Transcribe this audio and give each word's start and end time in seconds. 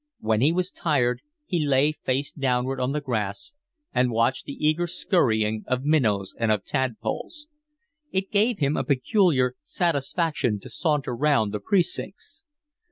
When 0.19 0.41
he 0.41 0.51
was 0.51 0.71
tired 0.71 1.21
he 1.45 1.63
lay 1.63 1.91
face 1.91 2.31
downward 2.31 2.79
on 2.79 2.91
the 2.91 3.01
grass 3.01 3.53
and 3.93 4.09
watched 4.09 4.45
the 4.45 4.53
eager 4.53 4.87
scurrying 4.87 5.63
of 5.67 5.83
minnows 5.83 6.33
and 6.39 6.51
of 6.51 6.65
tadpoles. 6.65 7.45
It 8.11 8.31
gave 8.31 8.57
him 8.57 8.75
a 8.75 8.83
peculiar 8.83 9.53
satisfaction 9.61 10.59
to 10.61 10.71
saunter 10.71 11.15
round 11.15 11.51
the 11.51 11.59
precincts. 11.59 12.41